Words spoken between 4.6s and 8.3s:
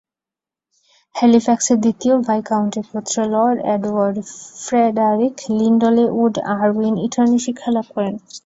Frederick Lindley Wood Irwin ইটনে শিক্ষা লাভ করেন।